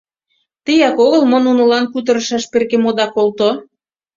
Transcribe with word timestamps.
Теак 0.65 0.97
огыл 1.05 1.21
мо 1.31 1.37
нунылан 1.45 1.85
кутырышаш 1.91 2.43
перкем 2.51 2.83
ода 2.89 3.05
колто?! 3.15 3.49